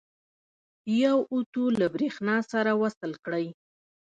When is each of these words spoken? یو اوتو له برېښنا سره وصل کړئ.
یو 1.03 1.17
اوتو 1.33 1.63
له 1.79 1.87
برېښنا 1.93 2.37
سره 2.51 2.71
وصل 2.81 3.11
کړئ. 3.25 3.47